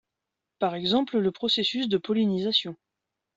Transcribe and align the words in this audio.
Par 0.57 0.73
exemple 0.73 1.19
le 1.19 1.31
processus 1.31 1.87
de 1.87 1.99
pollinisation. 1.99 2.75